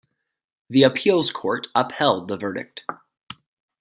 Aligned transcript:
The 0.67 0.81
appeals 0.81 1.29
court 1.29 1.67
upheld 1.75 2.27
the 2.27 2.35
verdict. 2.35 2.87